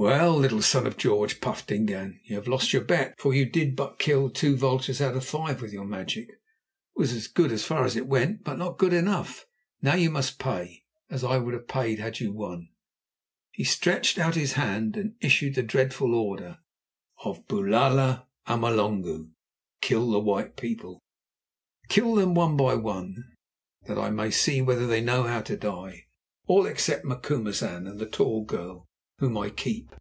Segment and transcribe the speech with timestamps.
[0.00, 3.74] "Well, little Son of George," puffed Dingaan, "you have lost your bet, for you did
[3.74, 6.28] but kill two vultures out of five with your magic,
[6.92, 9.44] which was good as far as it went, but not good enough.
[9.82, 12.68] Now you must pay, as I would have paid had you won." Then
[13.50, 16.58] he stretched out his hand, and issued the dreadful order
[17.24, 19.32] of "Bulala amalongu!"
[19.80, 21.00] (Kill the white people).
[21.88, 23.32] "Kill them one by one,
[23.88, 26.06] that I may see whether they know how to die,
[26.46, 28.84] all except Macumazahn and the tall girl,
[29.20, 29.96] whom I keep."